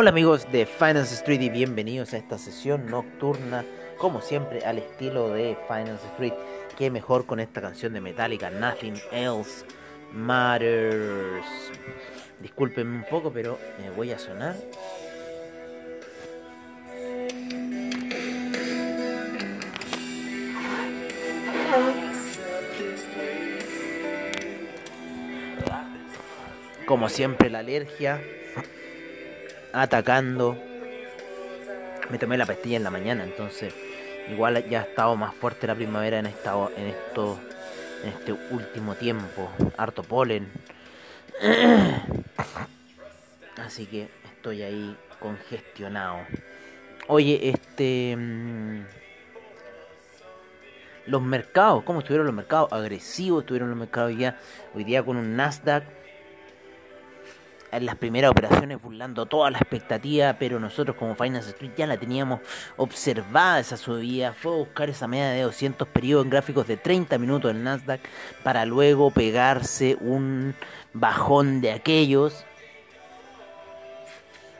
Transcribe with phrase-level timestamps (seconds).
[0.00, 3.64] Hola amigos de Finance Street y bienvenidos a esta sesión nocturna,
[3.96, 6.34] como siempre al estilo de Finance Street.
[6.76, 9.64] Que mejor con esta canción de Metallica, Nothing Else
[10.12, 11.44] Matters.
[12.38, 14.54] Disculpenme un poco, pero me voy a sonar.
[26.86, 28.22] Como siempre la alergia
[29.82, 30.56] atacando.
[32.10, 33.74] Me tomé la pastilla en la mañana, entonces
[34.30, 37.38] igual ya ha estado más fuerte la primavera en esta en esto
[38.02, 40.48] en este último tiempo, harto polen.
[43.56, 46.18] Así que estoy ahí congestionado.
[47.08, 48.82] Oye, este mm,
[51.06, 52.72] los mercados, ¿cómo estuvieron los mercados?
[52.72, 54.38] Agresivos estuvieron los mercados ya.
[54.74, 55.84] Hoy día con un Nasdaq
[57.70, 61.96] en las primeras operaciones burlando toda la expectativa, pero nosotros como Finance Street ya la
[61.96, 62.40] teníamos
[62.76, 67.18] observada esa subida, fue a buscar esa media de 200 periodos en gráficos de 30
[67.18, 68.00] minutos del Nasdaq
[68.42, 70.54] para luego pegarse un
[70.92, 72.44] bajón de aquellos,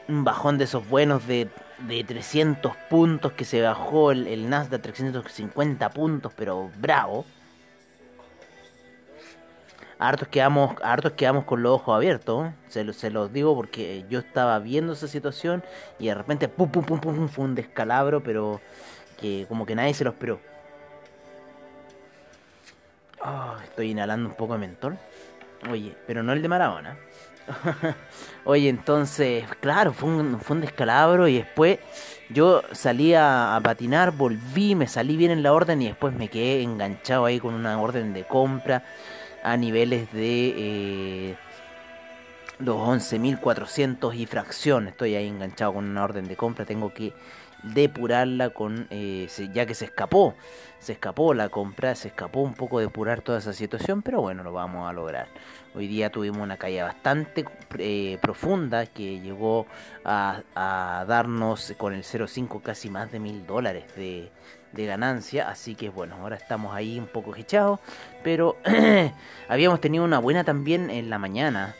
[0.08, 1.48] un bajón de esos buenos de,
[1.86, 7.24] de 300 puntos que se bajó el, el Nasdaq 350 puntos, pero bravo
[9.98, 12.50] hartos quedamos, hartos quedamos con los ojos abiertos.
[12.68, 15.64] Se, se los digo porque yo estaba viendo esa situación
[15.98, 18.60] y de repente pum pum pum pum fue un descalabro, pero
[19.20, 20.40] que como que nadie se lo esperó.
[23.24, 24.98] Oh, estoy inhalando un poco de mentol.
[25.70, 26.96] Oye, pero no el de Maradona.
[28.44, 31.78] Oye, entonces, claro, fue un, fue un descalabro y después
[32.30, 36.62] yo salí a, patinar, volví, me salí bien en la orden y después me quedé
[36.62, 38.84] enganchado ahí con una orden de compra
[39.42, 41.36] a niveles de eh,
[42.58, 44.88] los 11.400 y fracción.
[44.88, 46.64] Estoy ahí enganchado con una orden de compra.
[46.64, 47.12] Tengo que
[47.62, 50.34] depurarla con eh, ya que se escapó
[50.78, 54.52] se escapó la compra se escapó un poco depurar toda esa situación pero bueno lo
[54.52, 55.26] vamos a lograr
[55.74, 57.44] hoy día tuvimos una caída bastante
[57.78, 59.66] eh, profunda que llegó
[60.04, 64.30] a, a, darnos con el 0,5 casi más de mil dólares de,
[64.72, 65.48] de ganancia.
[65.48, 67.80] Así que bueno, ahora estamos ahí un poco echados.
[68.22, 68.56] Pero
[69.48, 71.74] habíamos tenido una buena también en la mañana.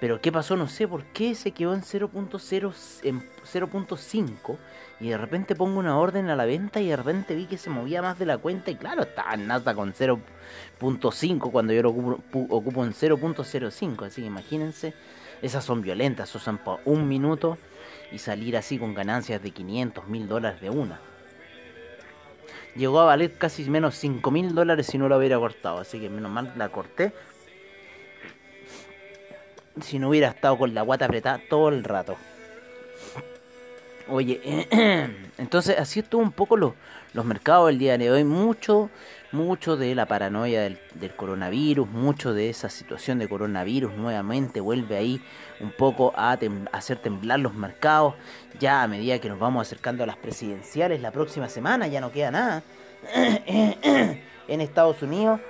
[0.00, 4.58] Pero qué pasó, no sé por qué se quedó en 0.0 en 0.5
[5.00, 7.70] y de repente pongo una orden a la venta y de repente vi que se
[7.70, 11.90] movía más de la cuenta y claro, estaba en NASA con 0.5 cuando yo lo
[11.90, 14.94] ocupo, ocupo en 0.05, así que imagínense,
[15.40, 17.56] esas son violentas, son por un minuto
[18.12, 21.00] y salir así con ganancias de 500 mil dólares de una
[22.76, 25.78] llegó a valer casi menos 5 mil dólares si no lo hubiera cortado.
[25.78, 27.12] Así que menos mal la corté.
[29.80, 32.16] Si no hubiera estado con la guata apretada todo el rato.
[34.08, 34.68] Oye,
[35.38, 36.74] entonces así estuvo un poco los,
[37.14, 38.22] los mercados el día de hoy.
[38.22, 38.90] Mucho,
[39.32, 44.96] mucho de la paranoia del, del, coronavirus, mucho de esa situación de coronavirus nuevamente vuelve
[44.98, 45.24] ahí
[45.60, 48.14] un poco a, tem hacer temblar los mercados.
[48.60, 52.12] Ya a medida que nos vamos acercando a las presidenciales la próxima semana, ya no
[52.12, 52.62] queda nada
[53.14, 55.40] en Estados Unidos.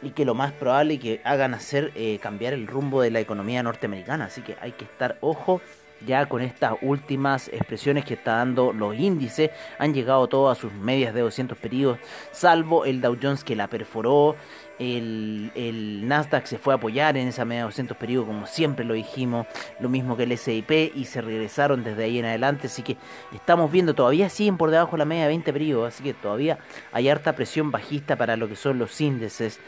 [0.04, 3.62] y que lo más probable que hagan hacer eh, cambiar el rumbo de la economía
[3.62, 4.26] norteamericana.
[4.26, 5.60] Así que hay que estar ojo
[6.06, 9.50] ya con estas últimas expresiones que está dando los índices.
[9.78, 11.98] Han llegado todas a sus medias de 200 periodos,
[12.32, 14.36] salvo el Dow Jones que la perforó.
[14.79, 18.85] El, el, Nasdaq se fue a apoyar en esa media de 200 periodos, como siempre
[18.85, 19.47] lo dijimos,
[19.79, 22.67] lo mismo que el SIP, y se regresaron desde ahí en adelante.
[22.67, 22.97] Así que
[23.32, 26.59] estamos viendo, todavía siguen por debajo de la media de 20 periodos, así que todavía
[26.93, 29.61] hay harta presión bajista para lo que son los índices.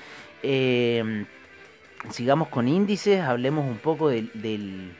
[0.43, 1.25] Eh,
[2.11, 4.93] sigamos con índices, hablemos un poco del, del,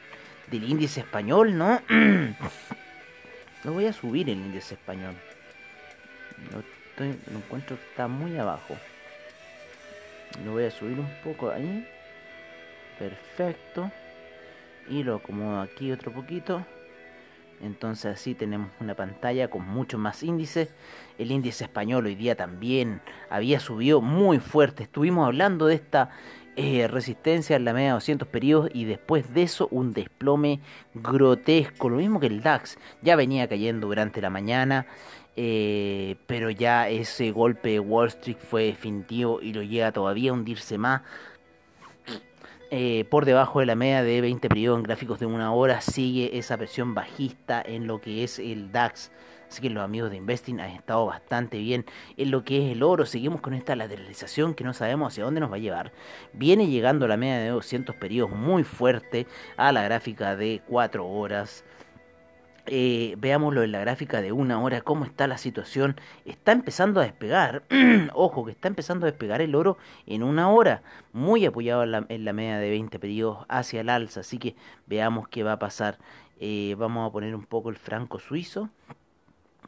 [0.51, 1.81] índice español, ¿no?
[3.63, 5.15] Lo voy a subir el índice español.
[6.53, 6.61] Lo
[7.05, 8.75] lo encuentro que está muy abajo.
[10.43, 11.87] Lo voy a subir un poco ahí.
[12.99, 13.91] Perfecto.
[14.89, 16.65] Y lo acomodo aquí otro poquito.
[17.61, 20.73] Entonces así tenemos una pantalla con mucho más índices.
[21.17, 24.83] El índice español hoy día también había subido muy fuerte.
[24.83, 26.11] Estuvimos hablando de esta
[26.55, 30.59] eh, resistencia en la media de 200 periodos y después de eso un desplome
[30.93, 31.89] grotesco.
[31.89, 32.77] Lo mismo que el DAX.
[33.01, 34.85] Ya venía cayendo durante la mañana.
[35.39, 40.33] Eh, pero ya ese golpe de Wall Street fue definitivo y lo llega todavía a
[40.33, 41.03] hundirse más.
[42.71, 46.37] Eh, por debajo de la media de 20 periodos en gráficos de una hora sigue
[46.37, 49.11] esa presión bajista en lo que es el DAX.
[49.47, 51.85] Así que los amigos de Investing han estado bastante bien
[52.17, 53.05] en lo que es el oro.
[53.05, 55.93] Seguimos con esta lateralización que no sabemos hacia dónde nos va a llevar.
[56.33, 61.63] Viene llegando la media de 200 periodos muy fuerte a la gráfica de 4 horas.
[62.69, 65.95] Eh, veámoslo en la gráfica de una hora, cómo está la situación.
[66.25, 67.63] Está empezando a despegar,
[68.13, 70.81] ojo que está empezando a despegar el oro en una hora,
[71.13, 74.19] muy apoyado en la, media de 20 periodos hacia el alza.
[74.19, 74.55] Así que
[74.85, 75.97] veamos qué va a pasar.
[76.39, 78.69] Eh, vamos a poner un poco el franco suizo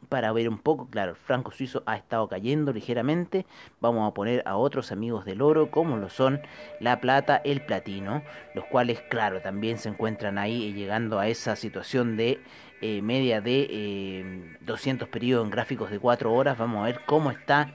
[0.08, 3.46] para ver un poco, claro, el franco suizo ha estado cayendo ligeramente.
[3.80, 6.40] Vamos a poner a otros amigos del oro, como lo son
[6.80, 8.22] la plata, el platino,
[8.54, 12.40] los cuales, claro, también se encuentran ahí llegando a esa situación de
[12.80, 16.58] eh, media de 200 eh, periodos en gráficos de 4 horas.
[16.58, 17.74] Vamos a ver cómo está.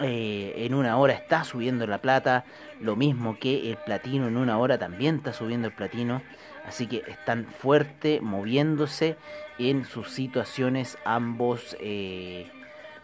[0.00, 2.44] en una hora está subiendo la plata,
[2.80, 6.22] lo mismo que el platino en una hora también está subiendo el platino.
[6.66, 9.16] Así que están fuerte moviéndose
[9.58, 12.50] en sus situaciones ambos eh,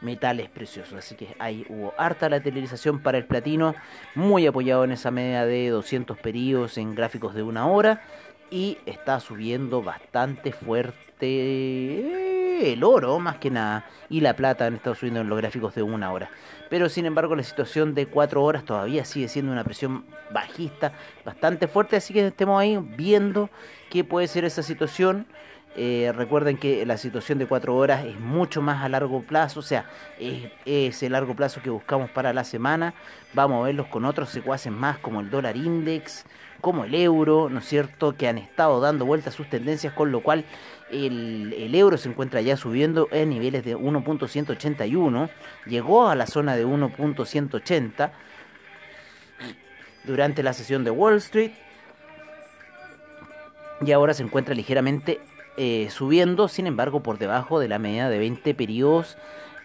[0.01, 0.95] metales preciosos.
[0.95, 3.75] Así que ahí hubo harta lateralización para el platino,
[4.15, 8.03] muy apoyado en esa media de 200 periodos en gráficos de una hora
[8.51, 14.75] y está subiendo bastante fuerte eh, el oro más que nada y la plata han
[14.75, 16.31] estado subiendo en los gráficos de una hora
[16.69, 20.93] pero sin embargo la situación de cuatro horas todavía sigue siendo una presión bajista
[21.25, 23.51] bastante fuerte así que estemos ahí viendo
[23.91, 25.27] qué puede ser esa situación
[25.81, 29.63] eh, recuerden que la situación de cuatro horas es mucho más a largo plazo, o
[29.63, 29.87] sea,
[30.19, 32.95] es, el largo plazo que buscamos para la semana.
[33.33, 36.25] Vamos a verlos con otros secuaces más como el dólar index,
[36.61, 40.23] como el euro, ¿no es cierto?, que han estado dando vueltas sus tendencias, con lo
[40.23, 40.45] cual
[40.91, 45.31] el, el euro se encuentra ya subiendo en niveles de 1.181,
[45.67, 48.11] llegó a la zona de 1.180
[50.05, 51.53] durante la sesión de Wall Street
[53.81, 55.21] y ahora se encuentra ligeramente
[55.57, 59.17] eh, subiendo, sin embargo, por debajo de la media de 20 periodos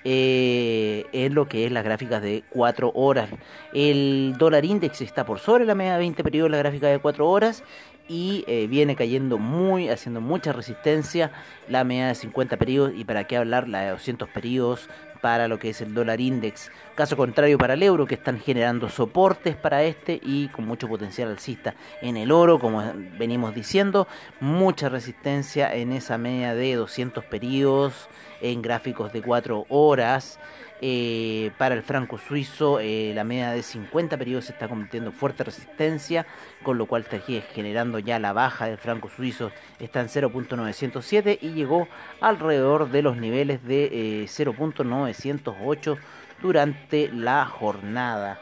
[0.04, 3.30] eh, en lo que es las gráficas de 4 horas.
[3.74, 7.30] El dólar index está por sobre la media de 20 periodos la gráfica de 4
[7.30, 7.64] horas
[8.08, 11.32] y eh, viene cayendo muy, haciendo mucha resistencia
[11.70, 14.90] la media de 50 periodos y para qué hablar la de 200 periodos
[15.22, 16.70] para lo que es el dólar index.
[16.96, 21.30] Caso contrario para el euro, que están generando soportes para este y con mucho potencial
[21.30, 21.74] alcista.
[22.04, 22.84] En el oro, como
[23.18, 24.08] venimos diciendo,
[24.40, 28.10] mucha resistencia en esa media de 200 periodos
[28.42, 30.40] en gráficos de 4 horas.
[30.86, 36.28] Eh, para el franco suizo, eh, la media de 50 periodos está convirtiendo fuerte resistencia,
[36.62, 37.18] con lo cual está
[37.54, 41.88] generando ya la baja del franco suizo, está en 0.907 y llegó
[42.20, 46.00] alrededor de los niveles de 0.908 eh,
[46.44, 48.40] durante la jornada.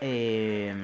[0.00, 0.74] ¿Qué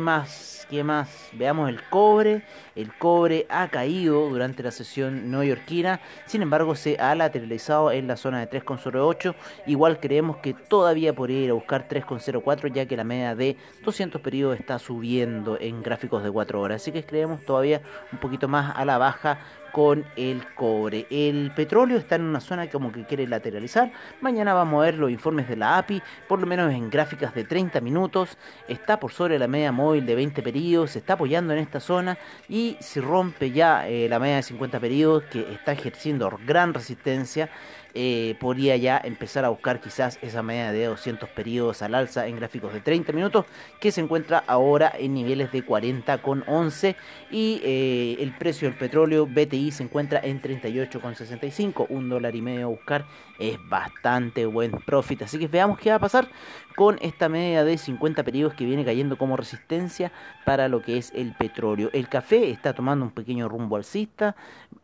[0.00, 0.66] más?
[0.68, 1.28] ¿Qué más?
[1.32, 2.42] Veamos el cobre.
[2.74, 6.00] El cobre ha caído durante la sesión neoyorquina.
[6.26, 9.34] Sin embargo, se ha lateralizado en la zona de 3,08.
[9.66, 14.20] Igual creemos que todavía podría ir a buscar 3,04 ya que la media de 200
[14.20, 16.82] periodos está subiendo en gráficos de 4 horas.
[16.82, 17.82] Así que creemos todavía
[18.12, 19.38] un poquito más a la baja
[19.72, 21.06] con el cobre.
[21.10, 23.90] El petróleo está en una zona como que quiere lateralizar.
[24.20, 27.44] Mañana vamos a ver los informes de la API, por lo menos en gráficas de
[27.44, 28.36] 30 minutos.
[28.68, 32.18] Está por sobre la media móvil de 20 periodos, se está apoyando en esta zona
[32.48, 37.50] y si rompe ya eh, la media de 50 periodos que está ejerciendo gran resistencia
[37.94, 42.36] eh, podría ya empezar a buscar quizás esa media de 200 periodos al alza en
[42.36, 43.44] gráficos de 30 minutos
[43.80, 46.96] que se encuentra ahora en niveles de 40,11
[47.30, 52.66] y eh, el precio del petróleo BTI se encuentra en 38,65 un dólar y medio
[52.66, 53.04] a buscar
[53.50, 56.28] es bastante buen profit así que veamos qué va a pasar
[56.76, 60.12] con esta media de 50 periodos que viene cayendo como resistencia
[60.44, 64.36] para lo que es el petróleo el café está tomando un pequeño rumbo alcista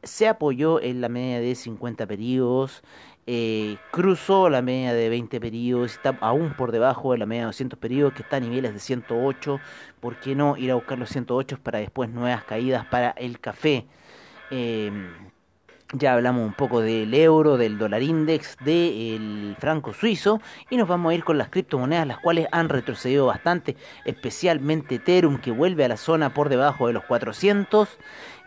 [0.02, 2.82] se apoyó en la media de 50 periodos
[3.30, 7.46] eh, cruzó la media de 20 periodos, está aún por debajo de la media de
[7.48, 9.60] 200 periodos, que está a niveles de 108.
[10.00, 13.86] ¿Por qué no ir a buscar los 108 para después nuevas caídas para el café?
[14.50, 14.90] Eh,
[15.94, 21.10] Ya hablamos un poco del euro, del dólar index, del franco suizo y nos vamos
[21.10, 25.88] a ir con las criptomonedas las cuales han retrocedido bastante, especialmente Ethereum que vuelve a
[25.88, 27.88] la zona por debajo de los 400.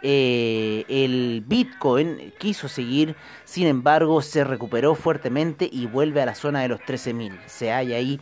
[0.03, 6.61] Eh, el Bitcoin quiso seguir, sin embargo se recuperó fuertemente y vuelve a la zona
[6.61, 7.39] de los 13.000.
[7.47, 8.19] Se halla ahí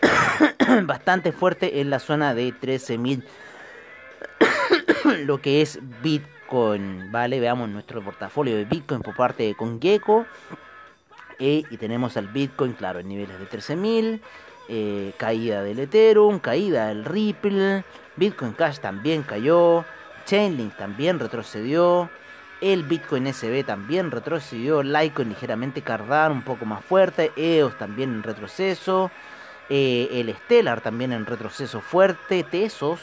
[0.84, 3.22] bastante fuerte en la zona de 13.000
[5.26, 6.33] lo que es Bitcoin
[7.10, 7.40] ¿vale?
[7.40, 10.26] Veamos nuestro portafolio de Bitcoin por parte de ConGecko.
[11.38, 14.20] y tenemos al Bitcoin, claro, en niveles de 13.000.
[14.68, 17.84] Eh, caída del Ethereum, caída del Ripple.
[18.16, 19.84] Bitcoin Cash también cayó.
[20.26, 22.08] Chainlink también retrocedió.
[22.60, 24.82] El Bitcoin SB también retrocedió.
[24.82, 27.32] Litecoin ligeramente Cardano un poco más fuerte.
[27.36, 29.10] EOS también en retroceso.
[29.68, 32.42] Eh, el Stellar también en retroceso fuerte.
[32.44, 33.00] Tesos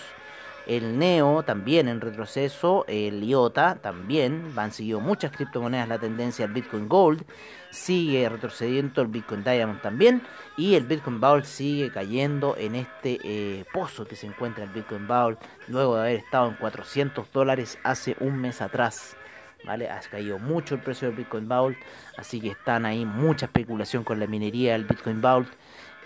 [0.68, 6.54] el Neo también en retroceso, el IOTA también, van siguiendo muchas criptomonedas la tendencia al
[6.54, 7.24] Bitcoin Gold,
[7.72, 10.22] sigue retrocediendo el Bitcoin Diamond también
[10.58, 15.08] y el Bitcoin Vault sigue cayendo en este eh, pozo que se encuentra el Bitcoin
[15.08, 19.16] Vault luego de haber estado en 400 dólares hace un mes atrás.
[19.64, 19.92] ¿Vale?
[19.92, 21.78] Ha caído mucho el precio del Bitcoin Vault,
[22.18, 25.50] así que están ahí mucha especulación con la minería del Bitcoin Vault.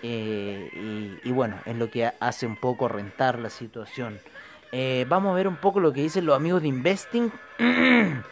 [0.02, 0.68] Eh,
[1.24, 4.20] y, y, bueno, es lo que hace un poco rentar la situación.
[4.78, 7.32] Eh, vamos a ver un poco lo que dicen los amigos de Investing.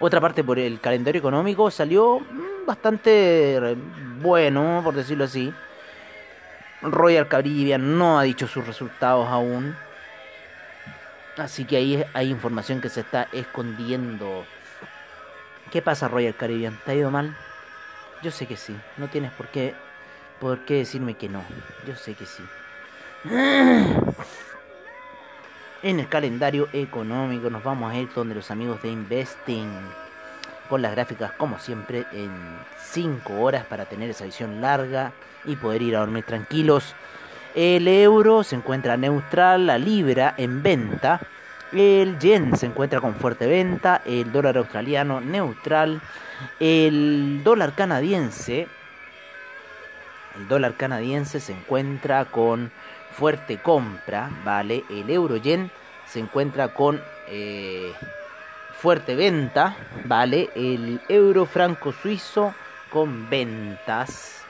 [0.00, 3.76] Otra parte por el calendario económico salió mm, bastante
[4.22, 5.52] bueno, por decirlo así.
[6.80, 9.76] Royal Caribbean no ha dicho sus resultados aún.
[11.36, 14.46] Así que ahí hay información que se está escondiendo.
[15.70, 16.80] ¿Qué pasa Royal Caribbean?
[16.86, 17.36] ¿Te ha ido mal?
[18.22, 18.74] Yo sé que sí.
[18.96, 19.74] No tienes por qué,
[20.40, 21.42] por qué decirme que no.
[21.86, 22.42] Yo sé que sí.
[25.82, 29.70] En el calendario económico nos vamos a ir donde los amigos de Investing.
[30.68, 32.30] Con las gráficas como siempre en
[32.90, 35.12] 5 horas para tener esa visión larga
[35.46, 36.94] y poder ir a dormir tranquilos.
[37.54, 41.18] El euro se encuentra neutral, la libra en venta,
[41.72, 46.02] el yen se encuentra con fuerte venta, el dólar australiano neutral,
[46.60, 48.68] el dólar canadiense,
[50.36, 52.70] el dólar canadiense se encuentra con
[53.20, 54.82] fuerte compra, ¿vale?
[54.88, 55.70] El euro yen
[56.06, 57.92] se encuentra con eh,
[58.72, 60.48] fuerte venta, ¿vale?
[60.54, 62.54] El euro franco suizo
[62.88, 64.42] con ventas.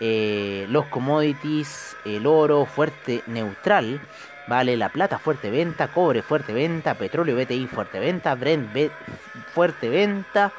[0.00, 4.00] Eh, los commodities, el oro fuerte neutral,
[4.48, 4.76] ¿vale?
[4.76, 8.68] La plata fuerte venta, cobre fuerte venta, petróleo BTI fuerte venta, Brent
[9.54, 10.52] fuerte venta.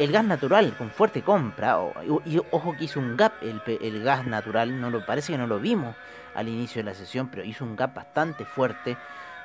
[0.00, 1.76] El gas natural con fuerte compra.
[2.24, 4.80] y, ojo que hizo un gap el, el gas natural.
[4.80, 5.94] No lo parece que no lo vimos
[6.34, 8.96] al inicio de la sesión, pero hizo un gap bastante fuerte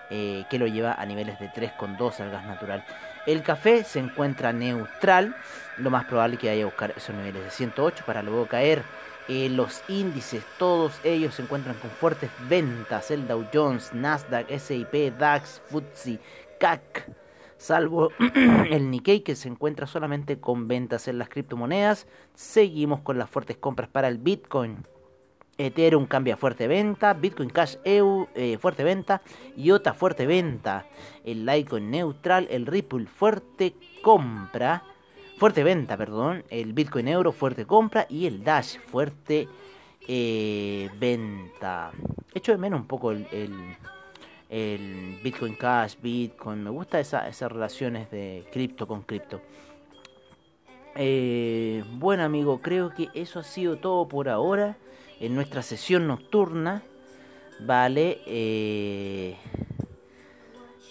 [0.10, 2.86] eh, que lo lleva a niveles de 3,2 al gas natural.
[3.26, 5.36] El café se encuentra neutral,
[5.76, 8.82] lo más probable que vaya a buscar esos niveles de 108 para luego caer.
[9.28, 13.12] Eh, los índices, todos ellos se encuentran con fuertes ventas.
[13.12, 16.18] El Dow Jones, Nasdaq, SIP, DAX, FTSE,
[16.58, 17.10] CAC,
[17.58, 18.10] salvo
[18.70, 22.08] el Nikkei que se encuentra solamente con ventas en las criptomonedas.
[22.34, 24.86] Seguimos con las fuertes compras para el Bitcoin.
[25.58, 29.22] Ethereum cambia fuerte venta, Bitcoin Cash EU eh, fuerte venta,
[29.56, 30.86] IOTA fuerte venta,
[31.24, 34.84] el Litecoin neutral, el Ripple fuerte compra,
[35.38, 39.48] fuerte venta, perdón, el Bitcoin Euro fuerte compra y el Dash fuerte
[40.08, 41.92] eh, venta.
[42.34, 43.54] Echo de menos un poco el, el,
[44.50, 49.42] Bitcoin Cash, Bitcoin, me gusta esa, esas relaciones de cripto con cripto.
[50.96, 54.78] Eh, bueno amigo, creo que eso ha sido todo por ahora
[55.20, 56.84] en nuestra sesión nocturna.
[57.60, 58.22] Vale.
[58.26, 59.36] Eh,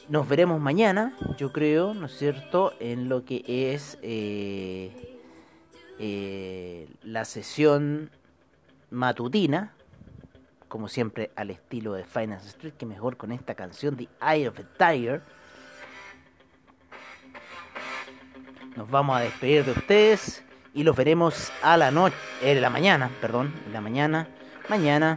[0.09, 2.75] nos veremos mañana, yo creo, ¿no es cierto?
[2.79, 5.19] En lo que es eh,
[5.99, 8.11] eh, la sesión
[8.91, 9.74] matutina.
[10.75, 14.57] Como siempre, al estilo de Finance Street, que mejor con esta canción de Eye of
[14.57, 15.23] the Tiger.
[18.75, 20.43] Nos vamos a despedir de ustedes
[20.75, 24.29] y los veremos a la noche, en la mañana, perdón, en la mañana,
[24.69, 25.15] mañana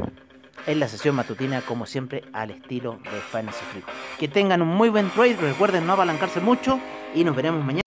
[0.67, 3.85] en la sesión matutina como siempre al estilo de Finance Street.
[4.19, 6.79] Que tengan un muy buen trade, recuerden no apalancarse mucho
[7.15, 7.86] y nos veremos mañana.